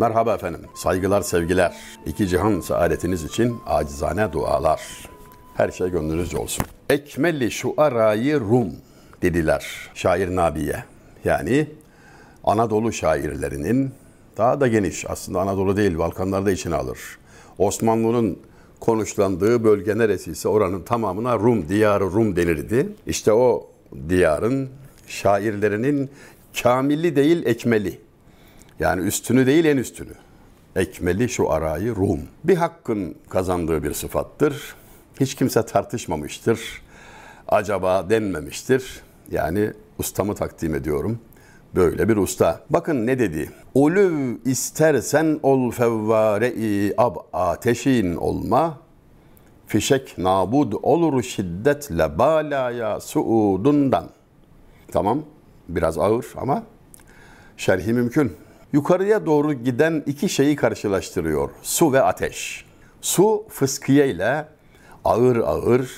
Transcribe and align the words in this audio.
Merhaba 0.00 0.34
efendim. 0.34 0.60
Saygılar, 0.74 1.22
sevgiler. 1.22 1.76
İki 2.06 2.28
cihan 2.28 2.60
saadetiniz 2.60 3.24
için 3.24 3.56
acizane 3.66 4.32
dualar. 4.32 4.80
Her 5.56 5.70
şey 5.70 5.90
gönlünüzce 5.90 6.38
olsun. 6.38 6.64
Ekmeli 6.90 7.50
şu 7.50 7.74
arayı 7.76 8.40
Rum 8.40 8.72
dediler 9.22 9.90
şair 9.94 10.36
Nabiye. 10.36 10.84
Yani 11.24 11.66
Anadolu 12.44 12.92
şairlerinin 12.92 13.90
daha 14.36 14.60
da 14.60 14.68
geniş 14.68 15.10
aslında 15.10 15.40
Anadolu 15.40 15.76
değil 15.76 15.98
Balkanlarda 15.98 16.50
içine 16.50 16.74
alır. 16.74 16.98
Osmanlı'nın 17.58 18.38
konuşlandığı 18.80 19.64
bölge 19.64 19.98
neresiyse 19.98 20.48
oranın 20.48 20.82
tamamına 20.82 21.38
Rum, 21.38 21.68
diyarı 21.68 22.04
Rum 22.04 22.36
denirdi. 22.36 22.88
İşte 23.06 23.32
o 23.32 23.70
diyarın 24.08 24.68
şairlerinin 25.06 26.10
kamili 26.62 27.16
değil 27.16 27.46
ekmeli. 27.46 28.07
Yani 28.80 29.06
üstünü 29.06 29.46
değil 29.46 29.64
en 29.64 29.76
üstünü. 29.76 30.12
Ekmeli 30.76 31.28
şu 31.28 31.50
arayı 31.50 31.96
Rum. 31.96 32.20
Bir 32.44 32.56
hakkın 32.56 33.14
kazandığı 33.28 33.82
bir 33.82 33.92
sıfattır. 33.92 34.74
Hiç 35.20 35.34
kimse 35.34 35.66
tartışmamıştır. 35.66 36.82
Acaba 37.48 38.10
denmemiştir. 38.10 39.02
Yani 39.30 39.72
ustamı 39.98 40.34
takdim 40.34 40.74
ediyorum. 40.74 41.18
Böyle 41.74 42.08
bir 42.08 42.16
usta. 42.16 42.60
Bakın 42.70 43.06
ne 43.06 43.18
dedi? 43.18 43.50
Ulu 43.74 44.38
istersen 44.44 45.40
ol 45.42 45.70
fevvare-i 45.70 46.94
ab 46.98 47.20
ateşin 47.32 48.16
olma. 48.16 48.78
Fişek 49.66 50.18
nabud 50.18 50.72
olur 50.82 51.22
şiddetle 51.22 52.18
balaya 52.18 53.00
suudundan. 53.00 54.04
Tamam 54.92 55.22
biraz 55.68 55.98
ağır 55.98 56.26
ama 56.36 56.62
şerhi 57.56 57.92
mümkün. 57.92 58.32
Yukarıya 58.72 59.26
doğru 59.26 59.52
giden 59.52 60.02
iki 60.06 60.28
şeyi 60.28 60.56
karşılaştırıyor. 60.56 61.50
Su 61.62 61.92
ve 61.92 62.02
ateş. 62.02 62.64
Su 63.00 63.44
fıskiye 63.48 64.08
ile 64.08 64.44
ağır 65.04 65.36
ağır, 65.36 65.90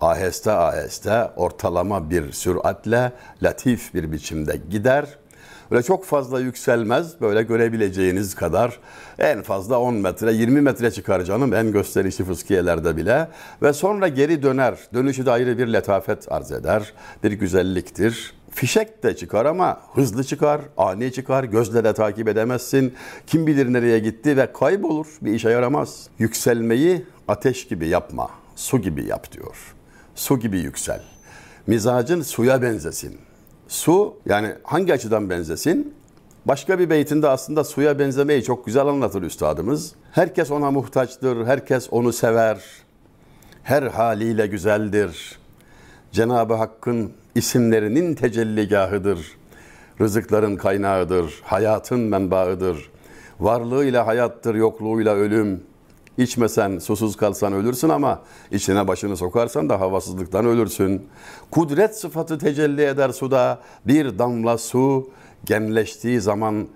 aheste 0.00 0.52
aheste, 0.52 1.30
ortalama 1.36 2.10
bir 2.10 2.32
süratle, 2.32 3.12
latif 3.42 3.94
bir 3.94 4.12
biçimde 4.12 4.60
gider. 4.70 5.06
Böyle 5.70 5.82
çok 5.82 6.04
fazla 6.04 6.40
yükselmez. 6.40 7.20
Böyle 7.20 7.42
görebileceğiniz 7.42 8.34
kadar 8.34 8.78
en 9.18 9.42
fazla 9.42 9.80
10 9.80 9.94
metre, 9.94 10.32
20 10.32 10.60
metre 10.60 10.90
çıkar 10.90 11.22
canım 11.22 11.54
en 11.54 11.72
gösterişli 11.72 12.24
fıskiyelerde 12.24 12.96
bile. 12.96 13.28
Ve 13.62 13.72
sonra 13.72 14.08
geri 14.08 14.42
döner. 14.42 14.74
Dönüşü 14.94 15.26
de 15.26 15.30
ayrı 15.30 15.58
bir 15.58 15.66
letafet 15.66 16.32
arz 16.32 16.52
eder. 16.52 16.92
Bir 17.24 17.32
güzelliktir. 17.32 18.34
Fişek 18.50 19.02
de 19.02 19.16
çıkar 19.16 19.46
ama 19.46 19.80
hızlı 19.94 20.24
çıkar, 20.24 20.60
ani 20.76 21.12
çıkar, 21.12 21.44
gözle 21.44 21.84
de 21.84 21.94
takip 21.94 22.28
edemezsin. 22.28 22.94
Kim 23.26 23.46
bilir 23.46 23.72
nereye 23.72 23.98
gitti 23.98 24.36
ve 24.36 24.52
kaybolur, 24.52 25.06
bir 25.22 25.32
işe 25.32 25.50
yaramaz. 25.50 26.08
Yükselmeyi 26.18 27.04
ateş 27.28 27.68
gibi 27.68 27.88
yapma, 27.88 28.30
su 28.56 28.78
gibi 28.78 29.04
yap 29.04 29.32
diyor. 29.32 29.74
Su 30.14 30.38
gibi 30.38 30.58
yüksel. 30.58 31.02
Mizacın 31.66 32.22
suya 32.22 32.62
benzesin. 32.62 33.18
Su 33.68 34.16
yani 34.26 34.54
hangi 34.62 34.92
açıdan 34.92 35.30
benzesin? 35.30 35.94
Başka 36.44 36.78
bir 36.78 36.90
beytinde 36.90 37.28
aslında 37.28 37.64
suya 37.64 37.98
benzemeyi 37.98 38.44
çok 38.44 38.66
güzel 38.66 38.86
anlatır 38.86 39.22
üstadımız. 39.22 39.94
Herkes 40.12 40.50
ona 40.50 40.70
muhtaçtır, 40.70 41.46
herkes 41.46 41.88
onu 41.90 42.12
sever. 42.12 42.62
Her 43.62 43.82
haliyle 43.82 44.46
güzeldir. 44.46 45.39
Cenab-ı 46.12 46.54
Hakk'ın 46.54 47.12
isimlerinin 47.34 48.14
tecelligahıdır. 48.14 49.38
Rızıkların 50.00 50.56
kaynağıdır, 50.56 51.40
hayatın 51.42 52.00
menbaıdır. 52.00 52.90
Varlığıyla 53.40 54.06
hayattır, 54.06 54.54
yokluğuyla 54.54 55.14
ölüm. 55.14 55.62
İçmesen, 56.18 56.78
susuz 56.78 57.16
kalsan 57.16 57.52
ölürsün 57.52 57.88
ama 57.88 58.22
içine 58.50 58.88
başını 58.88 59.16
sokarsan 59.16 59.68
da 59.68 59.80
havasızlıktan 59.80 60.46
ölürsün. 60.46 61.08
Kudret 61.50 61.96
sıfatı 61.96 62.38
tecelli 62.38 62.82
eder 62.82 63.10
suda. 63.10 63.58
Bir 63.86 64.18
damla 64.18 64.58
su 64.58 65.10
genleştiği 65.44 66.20
zaman 66.20 66.68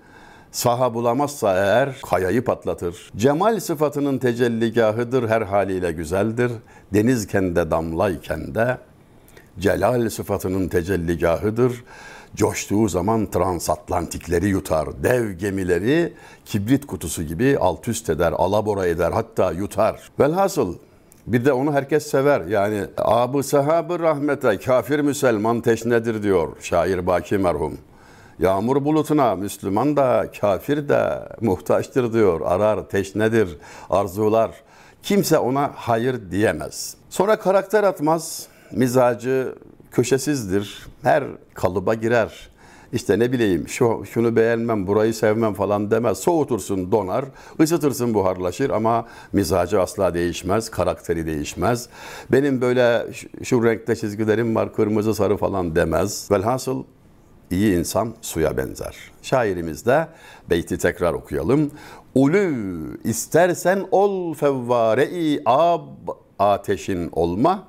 saha 0.51 0.93
bulamazsa 0.93 1.55
eğer 1.57 2.01
kayayı 2.09 2.43
patlatır. 2.43 3.11
Cemal 3.15 3.59
sıfatının 3.59 4.17
tecelligahıdır, 4.17 5.29
her 5.29 5.41
haliyle 5.41 5.91
güzeldir. 5.91 6.51
Denizken 6.93 7.55
de 7.55 7.71
damlayken 7.71 8.55
de 8.55 8.77
celal 9.59 10.09
sıfatının 10.09 10.67
tecelligahıdır. 10.67 11.83
Coştuğu 12.35 12.89
zaman 12.89 13.25
transatlantikleri 13.31 14.47
yutar. 14.47 15.03
Dev 15.03 15.31
gemileri 15.31 16.13
kibrit 16.45 16.87
kutusu 16.87 17.23
gibi 17.23 17.57
alt 17.59 17.87
üst 17.87 18.09
eder, 18.09 18.31
alabora 18.31 18.87
eder 18.87 19.11
hatta 19.11 19.51
yutar. 19.51 20.09
Velhasıl 20.19 20.75
bir 21.27 21.45
de 21.45 21.53
onu 21.53 21.73
herkes 21.73 22.07
sever. 22.07 22.41
Yani 22.41 22.81
abı 22.97 23.43
sahabı 23.43 23.99
rahmete 23.99 24.57
kafir 24.57 24.99
Müslüman 24.99 25.61
teşnedir 25.61 26.23
diyor 26.23 26.47
şair 26.61 27.07
Baki 27.07 27.37
merhum. 27.37 27.77
Yağmur 28.39 28.85
bulutuna 28.85 29.35
Müslüman 29.35 29.97
da 29.97 30.31
kafir 30.41 30.89
de 30.89 31.29
muhtaçtır 31.41 32.13
diyor. 32.13 32.41
Arar, 32.45 32.89
teşnedir, 32.89 33.57
arzular. 33.89 34.51
Kimse 35.03 35.37
ona 35.37 35.71
hayır 35.75 36.31
diyemez. 36.31 36.95
Sonra 37.09 37.39
karakter 37.39 37.83
atmaz, 37.83 38.47
mizacı 38.75 39.55
köşesizdir. 39.91 40.87
Her 41.03 41.23
kalıba 41.53 41.93
girer. 41.93 42.49
İşte 42.93 43.19
ne 43.19 43.31
bileyim 43.31 43.67
şu 43.67 44.03
şunu 44.11 44.35
beğenmem, 44.35 44.87
burayı 44.87 45.13
sevmem 45.13 45.53
falan 45.53 45.91
demez. 45.91 46.17
Soğutursun, 46.17 46.91
donar, 46.91 47.25
ısıtırsın, 47.59 48.13
buharlaşır 48.13 48.69
ama 48.69 49.07
mizacı 49.33 49.81
asla 49.81 50.13
değişmez, 50.13 50.69
karakteri 50.69 51.25
değişmez. 51.25 51.89
Benim 52.31 52.61
böyle 52.61 53.05
şu, 53.43 53.63
renkte 53.63 53.95
çizgilerim 53.95 54.55
var, 54.55 54.73
kırmızı, 54.73 55.15
sarı 55.15 55.37
falan 55.37 55.75
demez. 55.75 56.31
Velhasıl 56.31 56.83
iyi 57.51 57.77
insan 57.77 58.13
suya 58.21 58.57
benzer. 58.57 58.95
Şairimizde 59.21 60.07
beyti 60.49 60.77
tekrar 60.77 61.13
okuyalım. 61.13 61.71
Ulu 62.15 62.37
istersen 63.03 63.85
ol 63.91 64.33
fevvare-i 64.33 65.41
ab 65.45 66.11
ateşin 66.39 67.09
olma, 67.11 67.63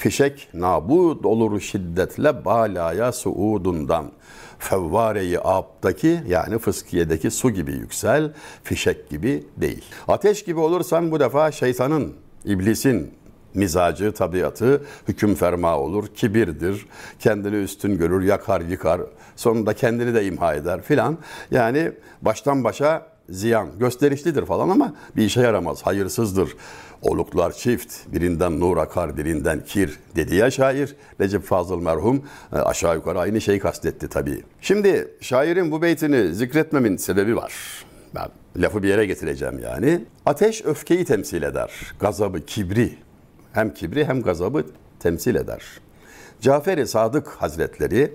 fişek 0.00 0.48
nabud 0.54 1.24
olur 1.24 1.60
şiddetle 1.60 2.44
balaya 2.44 3.12
suudundan. 3.12 4.10
Fevvare-i 4.58 5.38
abdaki 5.44 6.20
yani 6.28 6.58
fıskiyedeki 6.58 7.30
su 7.30 7.50
gibi 7.50 7.72
yüksel, 7.72 8.32
fişek 8.64 9.10
gibi 9.10 9.46
değil. 9.56 9.84
Ateş 10.08 10.44
gibi 10.44 10.60
olursan 10.60 11.10
bu 11.10 11.20
defa 11.20 11.52
şeytanın, 11.52 12.14
iblisin, 12.44 13.14
mizacı, 13.54 14.12
tabiatı 14.12 14.82
hüküm 15.08 15.34
ferma 15.34 15.78
olur, 15.78 16.06
kibirdir, 16.06 16.86
kendini 17.18 17.56
üstün 17.56 17.98
görür, 17.98 18.22
yakar, 18.22 18.60
yıkar, 18.60 19.00
sonunda 19.36 19.74
kendini 19.74 20.14
de 20.14 20.24
imha 20.24 20.54
eder 20.54 20.82
filan. 20.82 21.18
Yani 21.50 21.92
baştan 22.22 22.64
başa 22.64 23.06
ziyan, 23.30 23.68
gösterişlidir 23.78 24.46
falan 24.46 24.68
ama 24.68 24.94
bir 25.16 25.24
işe 25.24 25.40
yaramaz, 25.40 25.82
hayırsızdır. 25.82 26.56
Oluklar 27.02 27.52
çift, 27.52 27.94
birinden 28.12 28.60
nur 28.60 28.76
akar, 28.76 29.16
birinden 29.16 29.64
kir 29.64 29.98
dedi 30.16 30.34
ya 30.34 30.50
şair. 30.50 30.96
Recep 31.20 31.42
Fazıl 31.42 31.80
merhum 31.82 32.22
e, 32.52 32.56
aşağı 32.56 32.94
yukarı 32.94 33.18
aynı 33.20 33.40
şeyi 33.40 33.58
kastetti 33.58 34.08
tabii. 34.08 34.42
Şimdi 34.60 35.08
şairin 35.20 35.70
bu 35.70 35.82
beytini 35.82 36.34
zikretmemin 36.34 36.96
sebebi 36.96 37.36
var. 37.36 37.52
Ben 38.14 38.28
lafı 38.56 38.82
bir 38.82 38.88
yere 38.88 39.06
getireceğim 39.06 39.58
yani. 39.58 40.04
Ateş 40.26 40.64
öfkeyi 40.64 41.04
temsil 41.04 41.42
eder, 41.42 41.70
gazabı, 42.00 42.46
kibri. 42.46 42.94
Hem 43.52 43.74
kibri 43.74 44.04
hem 44.04 44.22
gazabı 44.22 44.64
temsil 44.98 45.34
eder. 45.34 45.62
Cafer-i 46.40 46.86
Sadık 46.86 47.28
Hazretleri, 47.28 48.12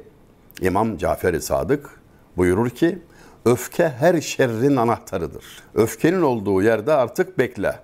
İmam 0.62 0.98
Cafer-i 0.98 1.42
Sadık 1.42 1.90
buyurur 2.38 2.70
ki, 2.70 3.00
öfke 3.46 3.90
her 3.90 4.22
şerrin 4.22 4.76
anahtarıdır. 4.76 5.46
Öfkenin 5.76 6.22
olduğu 6.22 6.62
yerde 6.62 6.94
artık 6.94 7.38
bekle. 7.38 7.80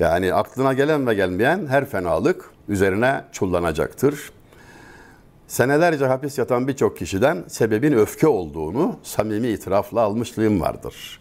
Yani 0.00 0.34
aklına 0.34 0.72
gelen 0.72 1.06
ve 1.06 1.14
gelmeyen 1.14 1.66
her 1.66 1.84
fenalık 1.84 2.50
üzerine 2.68 3.24
çullanacaktır. 3.32 4.32
Senelerce 5.46 6.06
hapis 6.06 6.38
yatan 6.38 6.68
birçok 6.68 6.96
kişiden 6.96 7.44
sebebin 7.48 7.92
öfke 7.92 8.28
olduğunu 8.28 8.96
samimi 9.02 9.48
itirafla 9.48 10.00
almışlığım 10.00 10.60
vardır. 10.60 11.20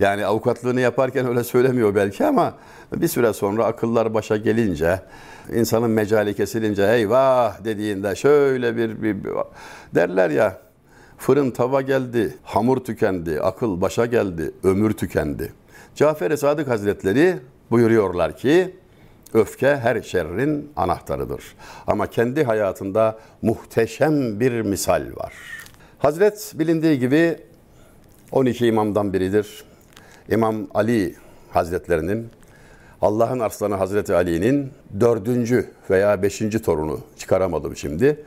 Yani 0.00 0.26
avukatlığını 0.26 0.80
yaparken 0.80 1.28
öyle 1.28 1.44
söylemiyor 1.44 1.94
belki 1.94 2.26
ama 2.26 2.54
bir 2.92 3.08
süre 3.08 3.32
sonra 3.32 3.64
akıllar 3.64 4.14
başa 4.14 4.36
gelince, 4.36 5.00
insanın 5.54 5.90
mecali 5.90 6.34
kesilince 6.34 6.82
eyvah 6.82 7.64
dediğinde 7.64 8.16
şöyle 8.16 8.76
bir, 8.76 9.02
bir, 9.02 9.24
bir 9.24 9.32
derler 9.94 10.30
ya 10.30 10.58
fırın 11.18 11.50
tava 11.50 11.80
geldi, 11.80 12.36
hamur 12.42 12.76
tükendi, 12.76 13.40
akıl 13.40 13.80
başa 13.80 14.06
geldi, 14.06 14.50
ömür 14.64 14.92
tükendi. 14.92 15.52
Cafer-i 15.94 16.36
Sadık 16.36 16.68
Hazretleri 16.68 17.38
buyuruyorlar 17.70 18.36
ki 18.36 18.76
öfke 19.34 19.76
her 19.76 20.02
şerrin 20.02 20.72
anahtarıdır. 20.76 21.44
Ama 21.86 22.06
kendi 22.06 22.44
hayatında 22.44 23.18
muhteşem 23.42 24.40
bir 24.40 24.60
misal 24.60 25.06
var. 25.16 25.32
Hazret 25.98 26.52
bilindiği 26.54 26.98
gibi 26.98 27.38
12 28.32 28.66
imamdan 28.66 29.12
biridir. 29.12 29.64
İmam 30.28 30.56
Ali 30.74 31.14
Hazretlerinin 31.50 32.28
Allah'ın 33.02 33.40
arslanı 33.40 33.74
Hazreti 33.74 34.14
Ali'nin 34.14 34.70
dördüncü 35.00 35.70
veya 35.90 36.22
beşinci 36.22 36.62
torunu 36.62 37.00
çıkaramadım 37.18 37.76
şimdi. 37.76 38.24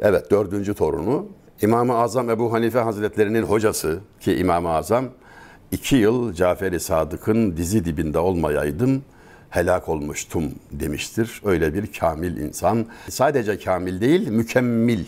Evet 0.00 0.30
dördüncü 0.30 0.74
torunu. 0.74 1.26
İmam-ı 1.62 1.96
Azam 1.96 2.30
Ebu 2.30 2.52
Hanife 2.52 2.78
Hazretlerinin 2.78 3.42
hocası 3.42 4.00
ki 4.20 4.36
İmam-ı 4.36 4.68
Azam 4.68 5.04
iki 5.72 5.96
yıl 5.96 6.32
Cafer-i 6.34 6.80
Sadık'ın 6.80 7.56
dizi 7.56 7.84
dibinde 7.84 8.18
olmayaydım 8.18 9.02
helak 9.50 9.88
olmuştum 9.88 10.44
demiştir. 10.70 11.40
Öyle 11.44 11.74
bir 11.74 11.92
kamil 11.92 12.36
insan. 12.36 12.86
Sadece 13.08 13.58
kamil 13.58 14.00
değil 14.00 14.28
mükemmel. 14.28 15.04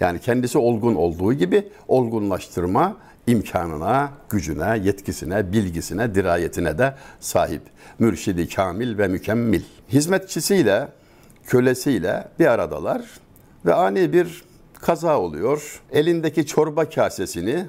Yani 0.00 0.18
kendisi 0.18 0.58
olgun 0.58 0.94
olduğu 0.94 1.32
gibi 1.32 1.68
olgunlaştırma 1.88 2.96
imkanına, 3.26 4.12
gücüne, 4.30 4.78
yetkisine, 4.84 5.52
bilgisine, 5.52 6.14
dirayetine 6.14 6.78
de 6.78 6.94
sahip. 7.20 7.62
Mürşidi 7.98 8.48
kamil 8.48 8.98
ve 8.98 9.08
mükemmel. 9.08 9.62
Hizmetçisiyle, 9.88 10.88
kölesiyle 11.46 12.28
bir 12.38 12.46
aradalar 12.46 13.02
ve 13.66 13.74
ani 13.74 14.12
bir 14.12 14.44
kaza 14.80 15.20
oluyor. 15.20 15.80
Elindeki 15.92 16.46
çorba 16.46 16.88
kasesini 16.88 17.66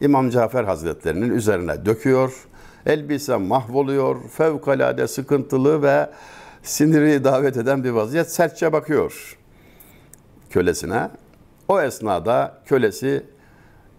İmam 0.00 0.30
Cafer 0.30 0.64
Hazretlerinin 0.64 1.30
üzerine 1.30 1.86
döküyor. 1.86 2.46
Elbise 2.86 3.36
mahvoluyor. 3.36 4.28
Fevkalade 4.28 5.08
sıkıntılı 5.08 5.82
ve 5.82 6.10
siniri 6.62 7.24
davet 7.24 7.56
eden 7.56 7.84
bir 7.84 7.90
vaziyet. 7.90 8.30
Sertçe 8.30 8.72
bakıyor 8.72 9.36
kölesine. 10.54 11.10
O 11.68 11.80
esnada 11.80 12.58
kölesi 12.66 13.26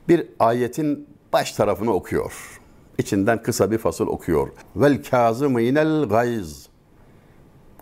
bir 0.08 0.28
ayetin 0.40 1.08
baş 1.34 1.52
tarafını 1.52 1.94
okuyor. 1.94 2.62
İçinden 2.98 3.44
kısa 3.44 3.72
bir 3.72 3.78
fasıl 3.78 4.08
okuyor. 4.08 4.50
Vel 4.76 5.04
kazımînel 5.04 6.06
gayz. 6.06 6.68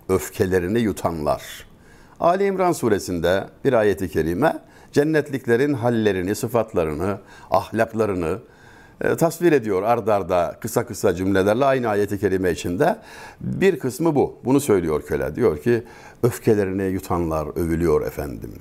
Öfkelerini 0.09 0.79
yutanlar. 0.79 1.67
Ali 2.19 2.45
İmran 2.45 2.71
suresinde 2.71 3.47
bir 3.65 3.73
ayeti 3.73 4.09
kerime 4.09 4.59
cennetliklerin 4.93 5.73
hallerini, 5.73 6.35
sıfatlarını, 6.35 7.17
ahlaklarını 7.51 8.39
e, 9.01 9.15
tasvir 9.15 9.51
ediyor 9.51 9.83
ard 9.83 10.07
arda 10.07 10.57
kısa 10.61 10.85
kısa 10.85 11.15
cümlelerle 11.15 11.65
aynı 11.65 11.87
ayeti 11.87 12.19
kerime 12.19 12.51
içinde. 12.51 12.97
Bir 13.41 13.79
kısmı 13.79 14.15
bu. 14.15 14.35
Bunu 14.45 14.59
söylüyor 14.59 15.01
köle. 15.01 15.35
Diyor 15.35 15.57
ki 15.57 15.83
öfkelerini 16.23 16.83
yutanlar 16.83 17.47
övülüyor 17.57 18.07
efendim. 18.07 18.53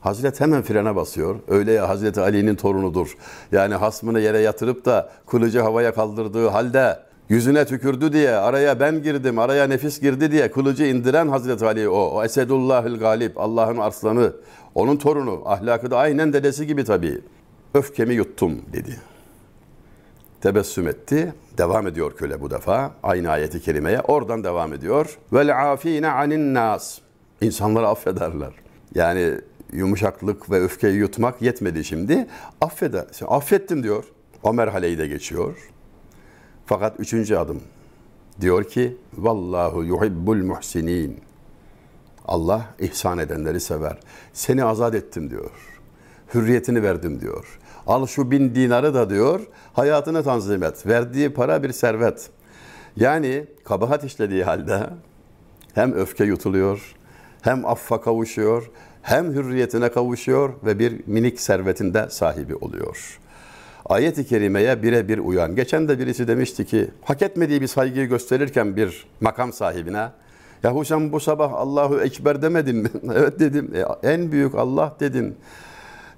Hazret 0.00 0.40
hemen 0.40 0.62
frene 0.62 0.96
basıyor. 0.96 1.36
Öyle 1.48 1.72
ya 1.72 1.88
Hazreti 1.88 2.20
Ali'nin 2.20 2.54
torunudur. 2.54 3.16
Yani 3.52 3.74
hasmını 3.74 4.20
yere 4.20 4.38
yatırıp 4.38 4.84
da 4.84 5.10
kılıcı 5.26 5.60
havaya 5.60 5.94
kaldırdığı 5.94 6.48
halde 6.48 7.05
yüzüne 7.28 7.64
tükürdü 7.66 8.12
diye 8.12 8.30
araya 8.30 8.80
ben 8.80 9.02
girdim, 9.02 9.38
araya 9.38 9.66
nefis 9.66 10.00
girdi 10.00 10.32
diye 10.32 10.50
kılıcı 10.50 10.84
indiren 10.84 11.28
Hazreti 11.28 11.66
Ali 11.66 11.88
o. 11.88 11.98
O 11.98 12.24
Esedullahil 12.24 12.98
Galip, 12.98 13.38
Allah'ın 13.38 13.76
arslanı. 13.76 14.32
Onun 14.74 14.96
torunu. 14.96 15.42
Ahlakı 15.44 15.90
da 15.90 15.98
aynen 15.98 16.32
dedesi 16.32 16.66
gibi 16.66 16.84
tabii. 16.84 17.20
Öfkemi 17.74 18.14
yuttum 18.14 18.62
dedi. 18.72 18.96
Tebessüm 20.40 20.88
etti. 20.88 21.34
Devam 21.58 21.86
ediyor 21.86 22.16
köle 22.16 22.40
bu 22.40 22.50
defa. 22.50 22.90
Aynı 23.02 23.30
ayeti 23.30 23.60
kerimeye. 23.60 24.00
Oradan 24.00 24.44
devam 24.44 24.72
ediyor. 24.72 25.18
Vel 25.32 25.72
afine 25.72 26.08
anin 26.08 26.54
nas. 26.54 26.98
İnsanları 27.40 27.88
affederler. 27.88 28.52
Yani 28.94 29.34
yumuşaklık 29.72 30.50
ve 30.50 30.60
öfkeyi 30.60 30.96
yutmak 30.96 31.42
yetmedi 31.42 31.84
şimdi. 31.84 32.26
Affeder. 32.60 33.06
Affettim 33.28 33.82
diyor. 33.82 34.04
O 34.42 34.54
merhaleyi 34.54 34.98
de 34.98 35.06
geçiyor. 35.06 35.54
Fakat 36.66 37.00
üçüncü 37.00 37.36
adım 37.36 37.60
diyor 38.40 38.64
ki 38.64 38.96
Vallahu 39.18 39.84
yuhibbul 39.84 40.44
muhsinin. 40.44 41.20
Allah 42.24 42.64
ihsan 42.78 43.18
edenleri 43.18 43.60
sever. 43.60 43.98
Seni 44.32 44.64
azat 44.64 44.94
ettim 44.94 45.30
diyor. 45.30 45.50
Hürriyetini 46.34 46.82
verdim 46.82 47.20
diyor. 47.20 47.58
Al 47.86 48.06
şu 48.06 48.30
bin 48.30 48.54
dinarı 48.54 48.94
da 48.94 49.10
diyor, 49.10 49.40
hayatını 49.72 50.22
tanzim 50.22 50.62
et. 50.62 50.86
Verdiği 50.86 51.34
para 51.34 51.62
bir 51.62 51.72
servet. 51.72 52.30
Yani 52.96 53.46
kabahat 53.64 54.04
işlediği 54.04 54.44
halde 54.44 54.86
hem 55.74 55.92
öfke 55.92 56.24
yutuluyor, 56.24 56.94
hem 57.40 57.66
affa 57.66 58.00
kavuşuyor, 58.00 58.70
hem 59.02 59.32
hürriyetine 59.32 59.88
kavuşuyor 59.88 60.52
ve 60.64 60.78
bir 60.78 61.06
minik 61.06 61.40
servetinde 61.40 62.10
sahibi 62.10 62.54
oluyor. 62.54 63.18
Ayet-i 63.88 64.26
kerimeye 64.26 64.82
birebir 64.82 65.18
uyan. 65.18 65.56
Geçen 65.56 65.88
de 65.88 65.98
birisi 65.98 66.28
demişti 66.28 66.66
ki 66.66 66.90
hak 67.04 67.22
etmediği 67.22 67.60
bir 67.60 67.66
saygıyı 67.66 68.06
gösterirken 68.06 68.76
bir 68.76 69.06
makam 69.20 69.52
sahibine 69.52 70.08
Yahu 70.62 70.84
sen 70.84 71.12
bu 71.12 71.20
sabah 71.20 71.52
Allahu 71.52 72.00
Ekber 72.00 72.42
demedin 72.42 72.76
mi? 72.76 72.88
evet 73.14 73.40
dedim. 73.40 73.72
E, 73.74 74.08
en 74.12 74.32
büyük 74.32 74.54
Allah 74.54 74.96
dedin. 75.00 75.36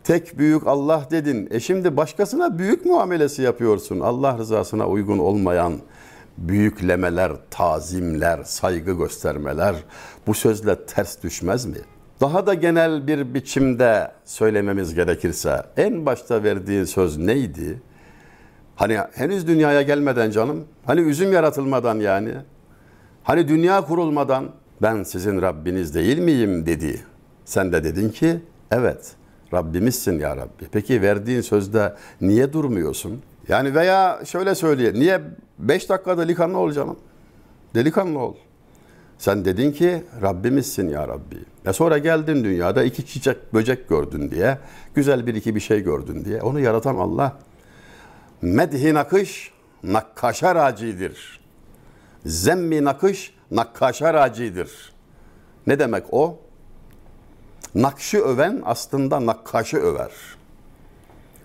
Tek 0.04 0.38
büyük 0.38 0.66
Allah 0.66 1.06
dedin. 1.10 1.48
E 1.50 1.60
şimdi 1.60 1.96
başkasına 1.96 2.58
büyük 2.58 2.84
muamelesi 2.86 3.42
yapıyorsun. 3.42 4.00
Allah 4.00 4.38
rızasına 4.38 4.88
uygun 4.88 5.18
olmayan 5.18 5.72
büyüklemeler, 6.38 7.32
tazimler, 7.50 8.44
saygı 8.44 8.92
göstermeler 8.92 9.76
bu 10.26 10.34
sözle 10.34 10.86
ters 10.86 11.22
düşmez 11.22 11.66
mi? 11.66 11.78
Daha 12.20 12.46
da 12.46 12.54
genel 12.54 13.06
bir 13.06 13.34
biçimde 13.34 14.10
söylememiz 14.24 14.94
gerekirse 14.94 15.62
en 15.76 16.06
başta 16.06 16.42
verdiğin 16.42 16.84
söz 16.84 17.18
neydi? 17.18 17.82
Hani 18.76 18.98
henüz 19.14 19.48
dünyaya 19.48 19.82
gelmeden 19.82 20.30
canım, 20.30 20.64
hani 20.86 21.00
üzüm 21.00 21.32
yaratılmadan 21.32 21.94
yani, 22.00 22.34
hani 23.22 23.48
dünya 23.48 23.80
kurulmadan 23.80 24.48
ben 24.82 25.02
sizin 25.02 25.42
Rabbiniz 25.42 25.94
değil 25.94 26.18
miyim 26.18 26.66
dedi. 26.66 27.00
Sen 27.44 27.72
de 27.72 27.84
dedin 27.84 28.08
ki 28.08 28.40
evet 28.70 29.12
Rabbimizsin 29.54 30.18
ya 30.18 30.36
Rabbi. 30.36 30.64
Peki 30.72 31.02
verdiğin 31.02 31.40
sözde 31.40 31.94
niye 32.20 32.52
durmuyorsun? 32.52 33.22
Yani 33.48 33.74
veya 33.74 34.20
şöyle 34.24 34.54
söyleye 34.54 34.94
niye 34.94 35.20
5 35.58 35.88
dakika 35.88 36.18
delikanlı 36.18 36.58
ol 36.58 36.72
canım? 36.72 36.96
Delikanlı 37.74 38.18
ol. 38.18 38.34
Sen 39.18 39.44
dedin 39.44 39.72
ki 39.72 40.04
Rabbimizsin 40.22 40.88
ya 40.88 41.08
Rabbi. 41.08 41.44
E 41.66 41.72
sonra 41.72 41.98
geldin 41.98 42.44
dünyada 42.44 42.84
iki 42.84 43.06
çiçek 43.06 43.54
böcek 43.54 43.88
gördün 43.88 44.30
diye, 44.30 44.58
güzel 44.94 45.26
bir 45.26 45.34
iki 45.34 45.54
bir 45.54 45.60
şey 45.60 45.80
gördün 45.80 46.24
diye. 46.24 46.42
Onu 46.42 46.60
yaratan 46.60 46.96
Allah. 46.96 47.38
Medhi 48.42 48.94
nakış 48.94 49.52
nakkaşa 49.82 50.54
racidir. 50.54 51.40
Zemmi 52.26 52.84
nakış 52.84 53.34
nakkaşa 53.50 54.14
racidir. 54.14 54.92
Ne 55.66 55.78
demek 55.78 56.04
o? 56.10 56.38
Nakşı 57.74 58.18
öven 58.18 58.62
aslında 58.64 59.26
nakkaşı 59.26 59.76
över. 59.76 60.10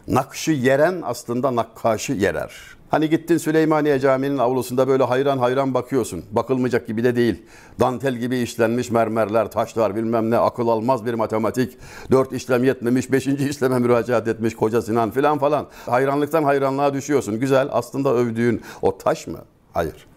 Nakşı 0.07 0.51
yeren 0.51 1.01
aslında 1.03 1.55
nakkaşı 1.55 2.13
yerer. 2.13 2.53
Hani 2.93 3.09
gittin 3.09 3.37
Süleymaniye 3.37 3.99
Camii'nin 3.99 4.37
avlusunda 4.37 4.87
böyle 4.87 5.03
hayran 5.03 5.37
hayran 5.37 5.73
bakıyorsun. 5.73 6.23
Bakılmayacak 6.31 6.87
gibi 6.87 7.03
de 7.03 7.15
değil. 7.15 7.41
Dantel 7.79 8.15
gibi 8.15 8.37
işlenmiş 8.37 8.91
mermerler, 8.91 9.51
taşlar 9.51 9.95
bilmem 9.95 10.31
ne 10.31 10.37
akıl 10.37 10.67
almaz 10.67 11.05
bir 11.05 11.13
matematik. 11.13 11.77
Dört 12.11 12.33
işlem 12.33 12.63
yetmemiş, 12.63 13.11
beşinci 13.11 13.49
işleme 13.49 13.79
müracaat 13.79 14.27
etmiş 14.27 14.55
koca 14.55 14.81
Sinan 14.81 15.11
filan 15.11 15.39
falan. 15.39 15.67
Hayranlıktan 15.85 16.43
hayranlığa 16.43 16.93
düşüyorsun. 16.93 17.39
Güzel 17.39 17.67
aslında 17.71 18.13
övdüğün 18.13 18.61
o 18.81 18.97
taş 18.97 19.27
mı? 19.27 19.39
Hayır. 19.73 20.07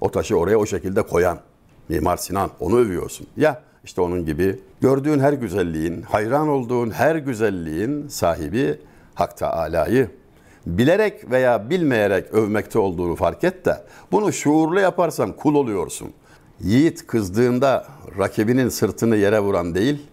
O 0.00 0.10
taşı 0.10 0.36
oraya 0.36 0.56
o 0.56 0.66
şekilde 0.66 1.02
koyan 1.02 1.38
Mimar 1.88 2.16
Sinan 2.16 2.50
onu 2.60 2.76
övüyorsun. 2.76 3.26
Ya 3.36 3.62
işte 3.84 4.00
onun 4.00 4.24
gibi 4.24 4.60
gördüğün 4.80 5.20
her 5.20 5.32
güzelliğin, 5.32 6.02
hayran 6.02 6.48
olduğun 6.48 6.90
her 6.90 7.16
güzelliğin 7.16 8.08
sahibi 8.08 8.78
Hak 9.14 9.36
Teala'yı 9.36 10.10
bilerek 10.66 11.30
veya 11.30 11.70
bilmeyerek 11.70 12.34
övmekte 12.34 12.78
olduğunu 12.78 13.16
fark 13.16 13.44
et 13.44 13.64
de 13.64 13.84
bunu 14.12 14.32
şuurlu 14.32 14.80
yaparsan 14.80 15.32
kul 15.32 15.54
oluyorsun. 15.54 16.12
Yiğit 16.60 17.06
kızdığında 17.06 17.86
rakibinin 18.18 18.68
sırtını 18.68 19.16
yere 19.16 19.40
vuran 19.40 19.74
değil, 19.74 20.06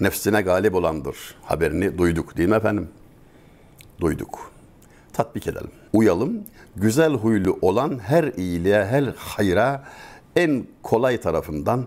nefsine 0.00 0.42
galip 0.42 0.74
olandır. 0.74 1.16
Haberini 1.42 1.98
duyduk 1.98 2.36
değil 2.36 2.48
mi 2.48 2.54
efendim? 2.54 2.88
Duyduk. 4.00 4.50
Tatbik 5.12 5.46
edelim. 5.46 5.70
Uyalım. 5.92 6.44
Güzel 6.76 7.12
huylu 7.12 7.58
olan 7.62 7.98
her 7.98 8.24
iyiliğe, 8.24 8.84
her 8.84 9.04
hayra 9.16 9.84
en 10.36 10.66
kolay 10.82 11.20
tarafından, 11.20 11.86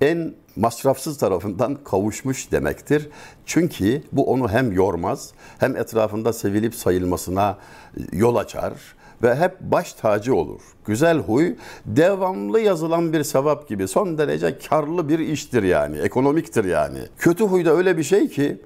en 0.00 0.34
masrafsız 0.56 1.18
tarafından 1.18 1.74
kavuşmuş 1.84 2.52
demektir. 2.52 3.08
Çünkü 3.46 4.02
bu 4.12 4.30
onu 4.30 4.48
hem 4.48 4.72
yormaz 4.72 5.32
hem 5.58 5.76
etrafında 5.76 6.32
sevilip 6.32 6.74
sayılmasına 6.74 7.58
yol 8.12 8.36
açar 8.36 8.72
ve 9.22 9.34
hep 9.34 9.60
baş 9.60 9.92
tacı 9.92 10.34
olur. 10.34 10.60
Güzel 10.86 11.18
huy 11.18 11.54
devamlı 11.86 12.60
yazılan 12.60 13.12
bir 13.12 13.24
sevap 13.24 13.68
gibi 13.68 13.88
son 13.88 14.18
derece 14.18 14.58
karlı 14.58 15.08
bir 15.08 15.18
iştir 15.18 15.62
yani, 15.62 15.98
ekonomiktir 15.98 16.64
yani. 16.64 16.98
Kötü 17.18 17.44
huy 17.44 17.64
da 17.64 17.76
öyle 17.76 17.96
bir 17.96 18.02
şey 18.02 18.28
ki 18.28 18.60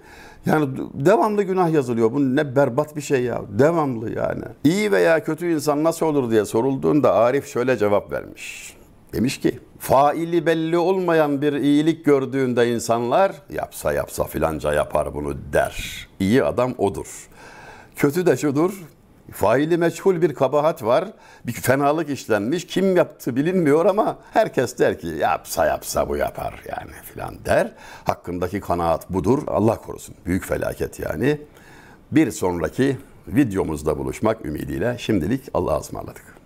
yani 0.47 0.69
devamlı 0.95 1.43
günah 1.43 1.73
yazılıyor. 1.73 2.13
Bu 2.13 2.37
ne 2.37 2.57
berbat 2.57 2.97
bir 2.97 3.01
şey 3.01 3.23
ya. 3.23 3.43
Devamlı 3.49 4.13
yani. 4.13 4.45
İyi 4.65 4.93
veya 4.93 5.25
kötü 5.25 5.53
insan 5.53 5.85
nasıl 5.85 6.07
olur 6.07 6.31
diye 6.31 6.45
sorulduğunda 6.45 7.15
Arif 7.15 7.47
şöyle 7.47 7.77
cevap 7.77 8.13
vermiş. 8.13 8.77
Demiş 9.13 9.41
ki 9.41 9.59
faili 9.79 10.47
belli 10.47 10.79
olmayan 10.79 11.43
bir 11.43 11.53
iyilik 11.53 12.05
gördüğünde 12.05 12.73
insanlar 12.73 13.33
yapsa 13.51 13.93
yapsa 13.93 14.25
filanca 14.25 14.73
yapar 14.73 15.15
bunu 15.15 15.37
der. 15.53 16.09
İyi 16.21 16.45
adam 16.45 16.75
odur. 16.79 17.29
Kötü 17.97 18.27
de 18.27 18.37
şudur. 18.37 18.73
Faili 19.33 19.77
meçhul 19.77 20.23
bir 20.23 20.35
kabahat 20.35 20.83
var. 20.83 21.09
Bir 21.47 21.53
fenalık 21.53 22.11
işlenmiş. 22.11 22.67
Kim 22.67 22.97
yaptı 22.97 23.37
bilinmiyor 23.37 23.87
ama 23.87 24.19
herkes 24.33 24.79
der 24.79 25.01
ki 25.01 25.07
yapsa 25.07 25.67
yapsa 25.67 26.09
bu 26.09 26.17
yapar 26.17 26.63
yani 26.69 26.93
filan 27.05 27.35
der. 27.45 27.73
Hakkındaki 28.05 28.61
kanaat 28.61 29.11
budur. 29.11 29.43
Allah 29.47 29.77
korusun. 29.77 30.15
Büyük 30.27 30.45
felaket 30.45 31.01
yani. 31.01 31.41
Bir 32.13 32.31
sonraki 32.31 32.97
videomuzda 33.29 33.99
buluşmak 33.99 34.47
ümidiyle 34.47 34.97
şimdilik 34.99 35.43
Allah'a 35.55 35.81
ısmarladık. 35.81 36.38